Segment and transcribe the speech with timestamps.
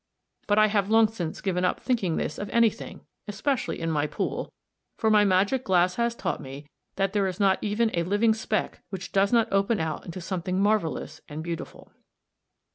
[0.47, 4.51] But I have long since given up thinking this of anything, especially in my pool,
[4.97, 8.81] for my magic glass has taught me that there is not even a living speck
[8.89, 11.91] which does not open out into something marvellous and beautiful.